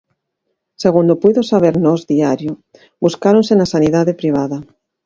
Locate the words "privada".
4.21-4.57